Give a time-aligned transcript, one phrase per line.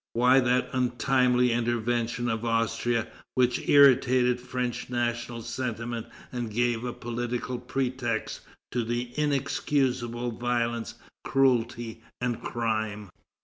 [0.13, 3.05] Why that untimely intervention of Austria
[3.35, 8.41] which irritated French national sentiment and gave a political pretext
[8.71, 13.11] to inexcusable violence, cruelty, and crime?